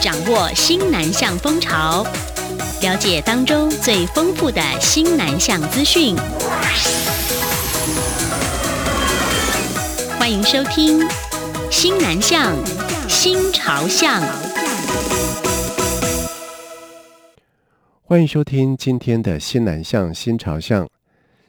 [0.00, 2.04] 掌握新南向风潮，
[2.82, 6.16] 了解当中最丰富的新南向资讯。
[10.18, 11.00] 欢迎收听
[11.70, 12.54] 《新南向
[13.08, 14.22] 新潮向》。
[18.02, 20.84] 欢迎收听今天的《新南向新潮向》。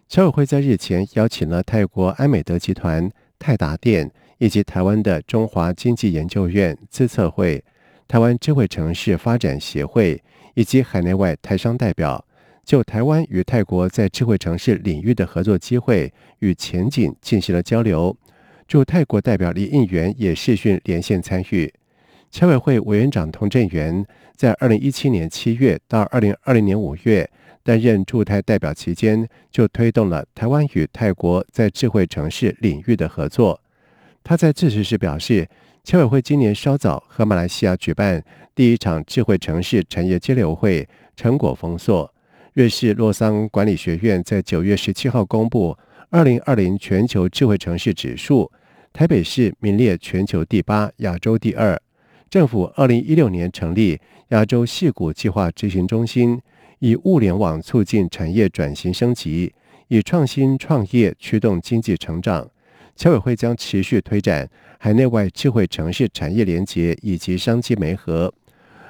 [0.10, 7.64] 侨委会在日前邀请了泰国安美德集团、泰达电以及台湾的中华经济研究院资策会、
[8.08, 10.22] 台湾智慧城市发展协会
[10.54, 12.24] 以及海内外台商代表，
[12.64, 18.16] 就台湾与泰国在智慧城市领域的合作机会与前景进行了交流。
[18.68, 21.74] 驻泰国代表李应元也视讯连线参与。
[22.30, 27.28] 侨委会委员长童振源在二零一七年七月到二零二零年五月。
[27.70, 33.62] 担任驻泰代表期间，就推动了台湾与泰国在智慧城市领域的合作。
[34.24, 35.48] 他在致辞时表示，
[35.84, 38.24] 侨委会今年稍早和马来西亚举办
[38.56, 42.12] 第一场智慧城市产业交流会，成果丰硕。
[42.54, 45.78] 瑞士洛桑管理学院在九月十七号公布
[46.10, 48.52] 二零二零全球智慧城市指数，
[48.92, 51.80] 台北市名列全球第八，亚洲第二。
[52.32, 56.42] 政府二零一六年成立亚洲细谷计划执行中心。
[56.80, 59.54] 以物联网促进产业转型升级，
[59.88, 62.50] 以创新创业驱动经济成长。
[62.96, 68.34] 侨委会将持续推展海内外智慧城市产业连结以及商机媒合。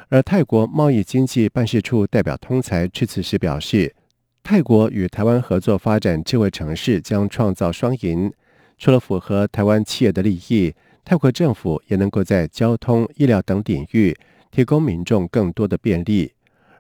[0.08, 3.94] 而泰国贸易经济办事处代表通才致辞时表示，
[4.42, 8.32] 泰国与台湾合作发展智慧城市将创造双赢。
[8.80, 10.74] 除了符合台湾企业的利益，
[11.06, 14.18] 泰国政府也能够在交通、医疗等领域
[14.50, 16.32] 提供民众更多的便利。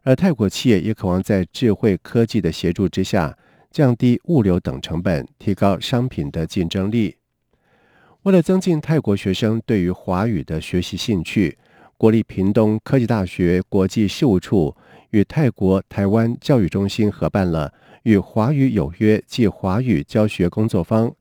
[0.03, 3.38] 而泰国企业也渴望在智慧科技的协助之下，
[3.69, 7.17] 降低物流等成本，提高商品的竞争力。
[8.23, 11.58] 为了增进泰国学生对于华语的学习兴趣，
[11.97, 14.75] 国立屏东科技大学国际事务处
[15.11, 17.73] 与泰国台湾教育中心合办了
[18.04, 21.14] “与华语有约”暨华语教学工作坊。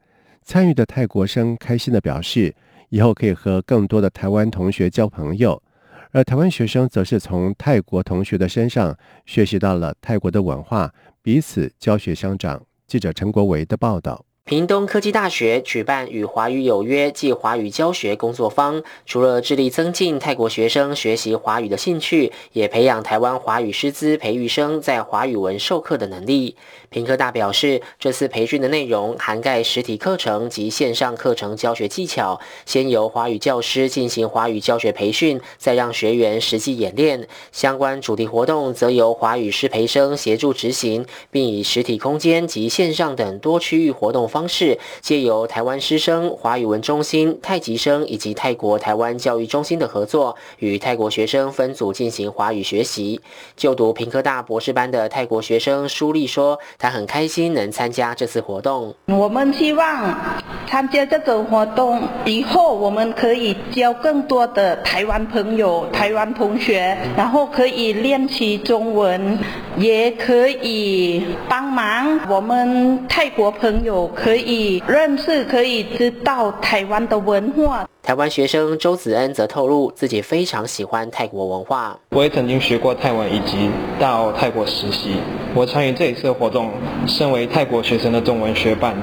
[0.42, 2.54] 参与的泰国生开心地表示，
[2.88, 5.62] 以后可以和更多的台湾同学交朋友。
[6.12, 8.96] 而台湾学生则是从泰国同学的身上
[9.26, 10.92] 学习到了泰国的文化，
[11.22, 12.62] 彼此教学相长。
[12.86, 14.24] 记者陈国维的报道。
[14.44, 26.56] 屏东科技大学举办与华语有约暨华语教学工作坊，除了致力增进泰国学生学习华语的兴趣，也培养台湾华语师资培育生在华语文授课的能力。
[26.90, 37.28] 屏科大表示，这次培训的内容涵盖实体课程及线上课程教学技巧，先由华语教师进行华语教学培训，再让学员实际演练。
[37.52, 53.20] 相关主题活动则由华语师培生协助执行，并以实体空间及线上等多区域活动方式，借由台湾师生、华语文中心、太极生以及泰国台湾教育中心的合作，与泰国学生分组进行华语学习。
[53.56, 58.94] 就读屏科大博士班的泰国学生舒丽说：“他很开心能参加这次活动。
[59.06, 60.16] 我们希望
[60.68, 69.36] 参加这种活动以后，我们可以交更多的台湾朋友、台湾同学，然后可以练习中文，
[69.76, 77.88] 也可以帮忙我们泰国朋友。”可以认识，可以知道台湾的文化。
[78.02, 81.98] 台湾学生周子恩则透露，自己非常喜欢泰国文化。
[82.10, 83.68] 我也曾经学过泰文，以及
[83.98, 85.16] 到泰国实习。
[85.54, 86.70] 我参与这一次活动，
[87.06, 88.96] 身为泰国学生的中文学伴，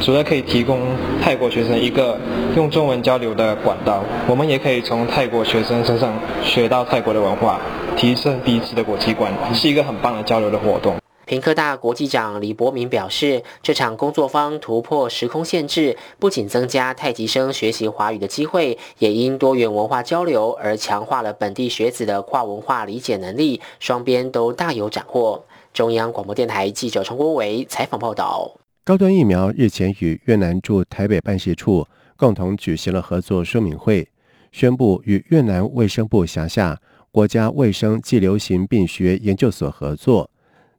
[0.00, 0.78] 除了可以提供
[1.20, 2.16] 泰国学生一个
[2.54, 6.12] 用中文交流的管道，我们也可以从泰国学生身上
[6.42, 7.60] 学到泰国的文化，
[7.96, 10.96] 提升彼此的国际观，是一个很棒的交流的活动。
[11.24, 25.44] 屏科大国际长李博明表示，这场工作坊突破时空限制，不仅增加太极生学习华语的机会，也因多元文化交流而强化了本地学子的跨文化理解能力，双边都大有斩获。
[25.72, 28.56] 中央广播电台记者陈国维采访报道。
[28.84, 31.86] 高端疫苗日前与越南驻台北办事处
[32.16, 34.08] 共同举行了合作说明会，
[34.50, 36.78] 宣布与越南卫生部辖下
[37.12, 40.30] 国家卫生暨流行病学研究所合作。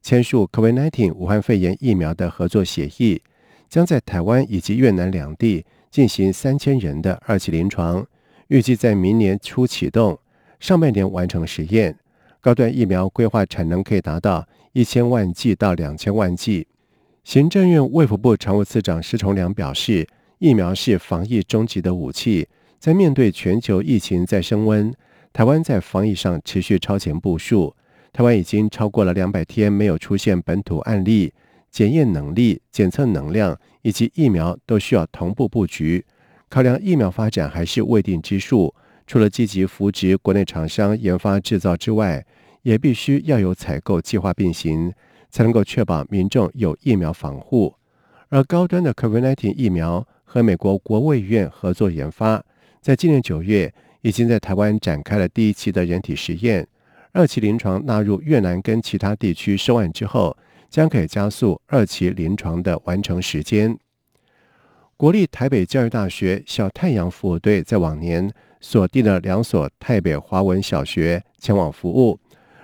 [0.02, 3.22] 签署 COVID-19 武汉肺炎疫苗的合作协议，
[3.70, 8.04] 将在台湾以及越南两地进行三千人的二期临床，
[8.48, 10.18] 预计在明年初启动，
[10.60, 11.96] 上半年完成实验。
[12.42, 16.66] 高端疫苗规划产能可以达到一千万剂到两千万剂。
[17.24, 20.08] 行政院卫福部常务次长施崇良表示，
[20.40, 24.94] 疫苗是防疫终极的武器，在面对全球疫情在升温，
[25.34, 27.76] 台湾在防疫上持续超前部署。
[28.14, 31.34] 台湾已经超过了两百天没有出现本土案例，
[31.72, 36.06] 检验能力、检测能量以及疫苗都需要同步布局。
[36.48, 38.76] 考量疫苗发展还是未定之数，
[39.08, 42.24] 除了积极扶植国内厂商研发制造之外，
[42.62, 44.94] 也必须要有采购计划并行，
[45.32, 47.74] 才能够确保民众有疫苗防护。
[48.30, 52.46] 而高端的 COVID-19 疫苗和美国国卫院合作研发，
[52.80, 56.68] 在今年九月已经在台湾展开了第一期的人体实验，
[57.14, 60.38] 二期临床纳入越南跟其他地区收案之后，
[60.70, 63.78] 将可以加速二期临床的完成时间。
[64.98, 72.20] 国立台北教育大学小太阳服务队在往年锁定了两所台北华文小学前往服务，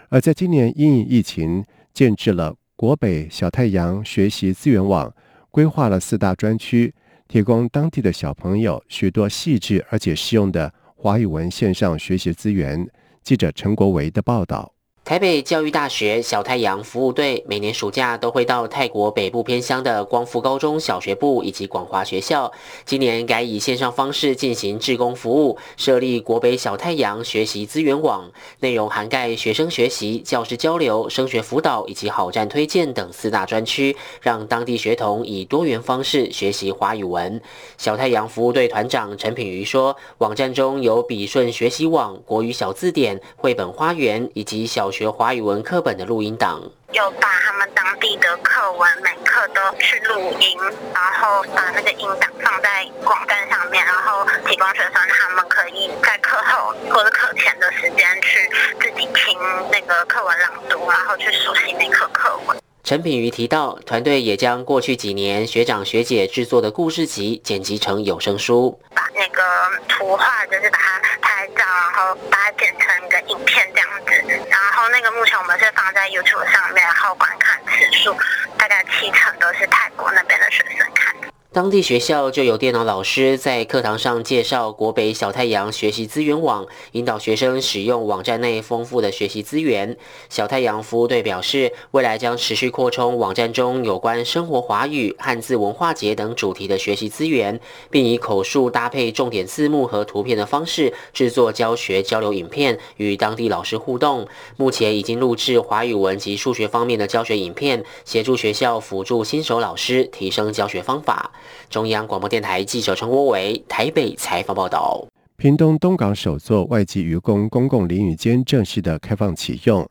[0.10, 1.64] 而在今年因疫情，
[1.94, 5.14] 建置了国北小太阳学习资源网，
[5.52, 6.94] 规划了四大专区，
[7.30, 12.86] 提供当地的小朋友许多细致而且适用的华语文线上学习资源。
[13.24, 14.79] 记者陈国维的报道。
[15.10, 22.52] 台北教育大学小太阳服务队每年暑假都会到泰国北部偏乡的光复高中小学部以及广华学校。
[22.86, 28.30] 今年改以线上方式进行志工服务，设立国北小太阳学习资源网，
[28.60, 37.42] 内容涵盖学生学习、教师交流、升学辅导以及好站推荐等四大专区，让当地学童以多元方式学习华语文。
[37.80, 46.62] 小太阳服务队团长陈品瑜说：“网站中有笔顺学习网、国语小字典、绘本花园以及小。”学华语文课本的录音档，
[46.92, 50.60] 有把他们当地的课文每课都去录音，
[50.94, 58.50] 然后把那个音档放在网站上面，然后提供学生他们可以在课后或者课前的时间去
[58.82, 59.40] 自己听
[59.72, 62.58] 那个课文朗读，然后去熟悉那课课文。
[62.84, 69.42] 陈品瑜提到，团队也将过去几年学长学姐制作的故事集剪辑成有声书，把那个
[69.88, 74.46] 图画就是把它拍照，然后把它剪成一个影片这样子。
[74.50, 78.18] 然后那个目前我们是放在 YouTube 上面，然后观看次数
[78.58, 81.09] 大概七成都是泰国那边的学生看。
[81.52, 89.98] 当地学校就有电脑老师在课堂上介绍国北小太阳学习资源网，引导学生使用网站内丰富的学习资源。
[90.30, 97.60] 小太阳服务队表示，未来将持续扩充网站中有关生活华语、汉字文化节等主题的学习资源，
[97.90, 104.28] 并以口述搭配重点字幕和图片的方式制作教学交流影片，与当地老师互动。
[104.56, 111.32] 目前已经录制华语文及数学方面的教学影片，协助学校辅助新手老师提升教学方法。
[111.70, 115.08] 中央广播电台记者陈国伟台北采访报道：
[115.38, 119.88] 屏东东港首座外籍渔工公共淋浴间正式的开放启用，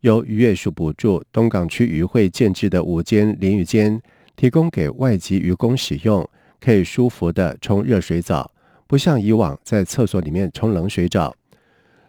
[0.00, 4.00] 由渔业署补助东港区渔会建置的五间淋浴间，
[4.36, 6.28] 提供给外籍渔工使用，
[6.60, 8.50] 可以舒服的冲热水澡，
[8.86, 11.34] 不像以往在厕所里面冲冷水澡。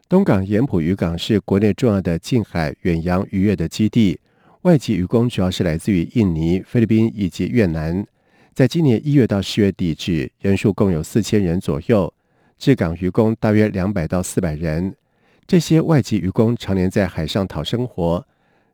[0.09, 4.19] 东港盐埔渔港是国内重要的近海远洋渔业的基地，
[4.61, 8.05] 外籍渔工主要是来自于印尼、菲律宾以及越南。
[8.53, 12.13] 在今年一月到十月底止，人数共有四千人左右，
[12.59, 14.95] 至港渔工大约两百到四百人。
[15.47, 18.23] 这些外籍渔工常年在海上讨生活，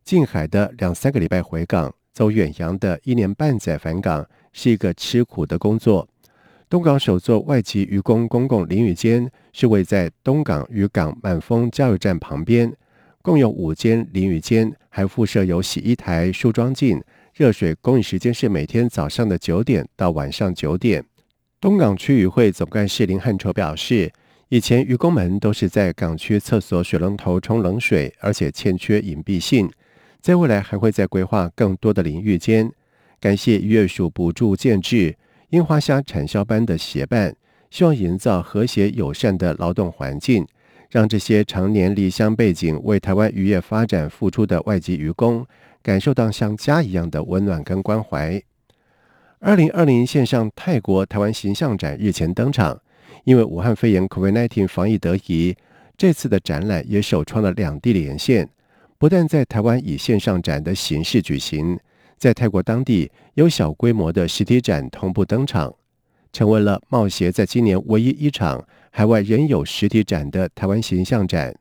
[0.03, 6.05] 近海的两三个礼拜回港，走远洋的一年半载返港，是一个吃苦的工作。
[6.69, 12.75] 东港首座外籍渔工公共淋浴间是位在东港渔港满丰加油站旁边，
[13.21, 17.01] 共有五间淋浴间，还附设有洗衣台、梳妆镜。
[17.33, 21.03] 热水供应时间是每天早上的九点到晚上九点。
[21.61, 24.11] 东港区渔会总干事林汉筹表示，
[24.49, 29.69] 以前渔工们都是在港区厕所水龙头冲冷水，而且欠缺隐蔽性。
[30.21, 32.71] 在未来还会再规划更多的淋浴间。
[33.19, 35.15] 感谢渔业署补助建制
[35.49, 37.35] 樱花虾产销班的协办，
[37.69, 40.45] 希望营造和谐友善的劳动环境，
[40.89, 45.45] 让这些常年离乡背井为台湾渔业发展付出的外籍渔工。
[45.81, 48.43] 感受到像家一样的温暖跟关怀。
[49.39, 52.77] 二零二零线上泰国台湾形象展日前登场，
[53.23, 55.55] 因为武汉肺炎 （COVID-19） 防疫得宜，
[55.97, 58.49] 这次的展览也首创了两地连线，
[58.97, 61.79] 不但在台湾以线上展的形式举行，
[62.17, 65.73] 在泰国当地有小规模的实体展同步登场，
[66.33, 71.55] 成为了贸协在今年唯一一场海外仍有实体展的台湾形象展。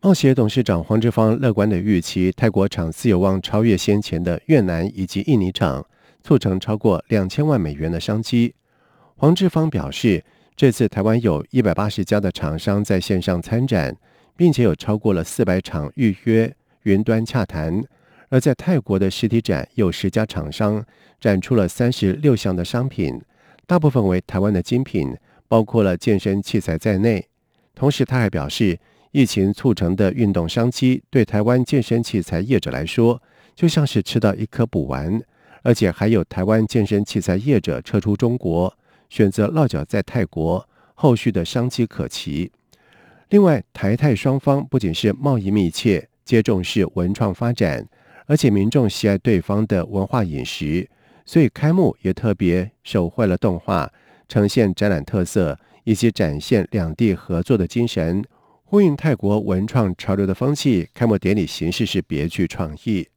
[0.00, 5.84] 贸协董事长黄志芳乐观地预期，泰国场次有望超越先前的越南以及印尼场，
[6.22, 8.54] 促成超过两千万美元的商机。
[9.16, 10.24] 黄志芳表示，
[10.56, 13.94] 这次台湾有一百八十家的厂商在线上参展，
[14.36, 17.82] 并且有超过了四百场预约云端洽谈；
[18.30, 20.82] 而在泰国的实体展，有十家厂商
[21.20, 23.20] 展出了三十六项的商品，
[23.66, 25.14] 大部分为台湾的精品，
[25.50, 27.26] 包括了健身器材在内。
[27.74, 28.78] 同时，他还表示，
[29.10, 33.20] 疫情促成的运动商机，对台湾健身器材业者来说，
[33.56, 35.20] 就像是吃到一颗补丸，
[35.64, 38.72] 而且还有台湾健身器材业者撤出中国，
[39.08, 42.52] 选择落脚在泰国，后续的商机可期。
[43.30, 47.84] 另外，台泰双方不仅是贸易密切，皆重视文创发展，
[48.26, 50.88] 而且民众喜爱对方的文化饮食，
[51.26, 53.92] 所以开幕也特别手绘了动画，
[54.30, 58.24] 呈现展览特色，以及展现两地合作的精神，
[58.62, 60.88] 呼应泰国文创潮流的风气。
[60.94, 63.08] 开幕典礼形式是别具创意。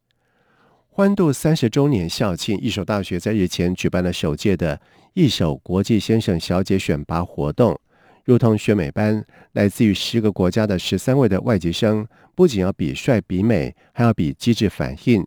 [0.90, 4.82] 欢度三十周年校庆，义守大学在日前举办了首届的
[5.14, 7.80] 一首国际先生小姐选拔活动。
[8.26, 15.24] 如同选美班，来自于十个国家的十三位的外籍生，不仅要比帅比美，还要比机智反应。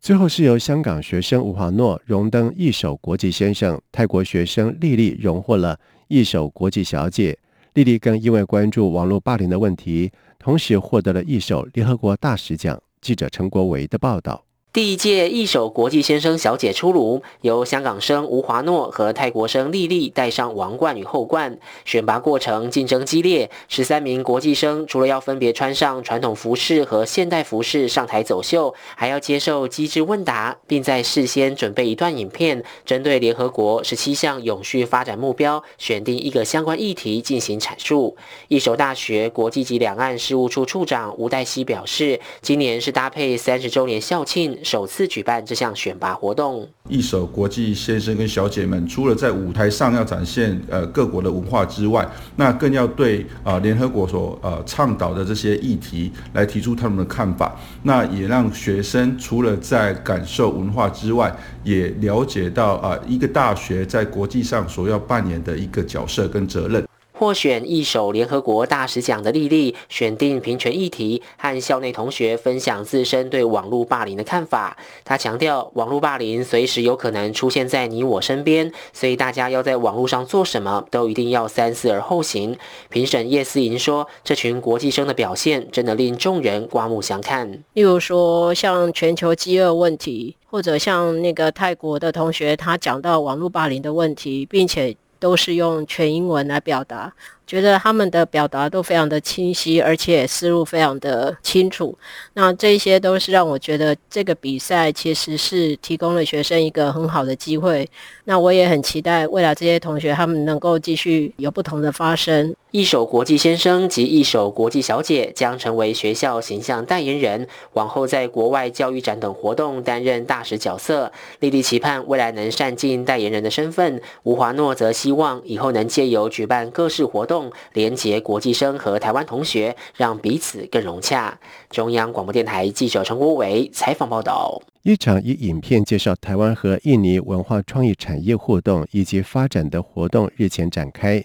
[0.00, 5.78] 最后是由香港学生吴华诺荣登一手国际先生，泰国学生丽丽荣获了
[6.08, 7.38] 一手国际小姐。
[7.74, 12.80] 丽丽更因为关注网络霸凌的问题，同时获得了一手联合国大使奖。
[13.02, 14.42] 记者陈国维的报道。
[14.72, 21.58] 第一届一手国际先生小姐出炉，由香港生吴华诺和泰国生丽丽带上王冠与后冠。
[21.84, 38.16] 选拔过程竞争激烈，十三名国际生除了要分别穿上传统服饰和现代服饰上台走秀，还要接受机智问答，并在事先准备一段影片，针对联合国十七项永续发展目标，选定一个相关议题进行阐述。
[38.46, 44.59] 义守大学国际及两岸事务处处长吴黛西表示，今年是搭配三十周年校庆。
[44.62, 66.84] 首次举办这项选拔活动，一手国际先生跟小姐们，除了在舞台上要展现呃各国的文化之外，那更要对啊联合国所呃倡导的这些议题来提出他们的看法，那也让学生除了在感受文化之外，也了解到啊一个大学在国际上所要扮演的一个角色跟责任。
[67.20, 74.74] 获选一首联合国大使奖的丽丽，选定平权议题，和校内同学分享自身对网络霸凌的看法。
[75.04, 82.56] 她强调，网络霸凌随时有可能出现在你我身边，所以大家要在网络上做什么，都一定要三思而后行。
[82.88, 87.62] 评审叶思莹说：“这群国际生的表现，真的令众人刮目相看。
[87.74, 97.14] 例如说，像全球饥饿问题，或者像那个泰国的同学，他讲到网络霸凌的问题，并且。”都是用全英文来表达。
[97.50, 101.98] 觉得他们的表达都非常的清晰，而且思路非常的清楚。
[102.34, 107.90] 那这些都是让我觉得这个比赛其实是提供了学生一个很好的机会。
[108.26, 112.54] 那我也很期待未来这些同学他们能够继续有不同的发声。
[112.70, 121.10] 一守国际先生及一守国际小姐将成为学校形象代言人，往后在国外教育展等活动担任大使角色。
[121.40, 124.00] 丽丽期盼未来能善尽代言人的身份。
[124.22, 127.39] 吴华诺则希望以后能借由举办各式活动。
[127.74, 131.38] 连结国际生和台湾同学，让彼此更融洽。
[131.70, 134.60] 中央广播电台记者陈国伟采访报道。
[134.82, 141.22] 一场以影片介绍台湾和印尼文化创意产业互动以及发展的活动日前展开，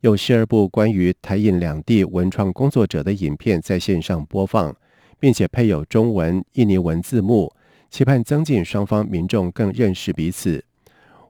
[0.00, 4.74] 有十二部关于台印两地文创工作者的影片在线上播放，
[5.18, 7.52] 并且配有中文、印尼文字幕，
[7.90, 10.64] 期盼增进双方民众更认识彼此。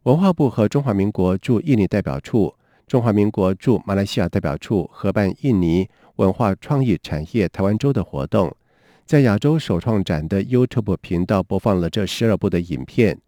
[0.03, 2.53] 文化部和中华民国驻印尼代表处。
[2.93, 8.55] 中华民国驻马来西亚代表处合办印尼文化创意产业台湾周的活动，
[9.07, 13.19] 在亚洲首创展的 YouTube 频道播放了这十二部的影片，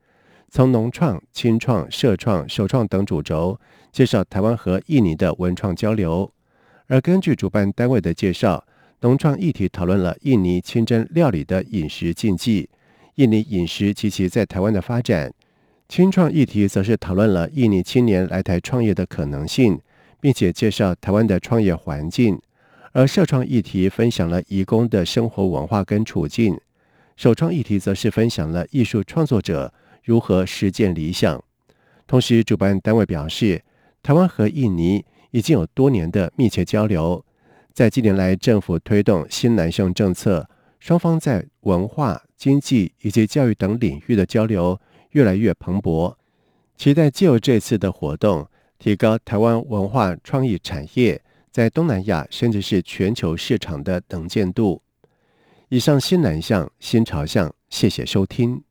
[0.51, 3.59] 从农创、青创、社创、首创等主轴
[3.91, 6.31] 介绍台湾和印尼的文创交流。
[6.89, 8.67] 而根据主办单位的介绍，
[9.01, 12.69] 农创议题讨论了印尼清真料理的饮食禁忌、
[13.15, 15.33] 印尼饮食及其在台湾的发展。
[15.87, 19.79] 青创议题则是讨论了印尼青年来台创业的可能性，
[20.21, 22.37] 并且介绍台湾的创业环境；
[22.93, 26.57] 而社创议题分享了移工的生活文化跟处境；
[27.17, 29.73] 手创议题则是分享了艺术创作者
[30.03, 31.43] 如何实践理想。
[32.07, 33.63] 同时，主办单位表示，
[34.03, 37.25] 台湾和印尼已经有多年的密切交流，
[37.73, 40.49] 在近年来政府推动新南向政策，
[40.81, 44.81] 双方在文化、经济以及教育等领域的交流。
[45.15, 46.15] 越来越蓬勃，
[46.77, 54.83] 期待借由这次的活动，提高台湾文化创意产业在东南亚甚至是全球市场的能见度。
[55.69, 58.63] 以上新南向新朝向，谢谢收听。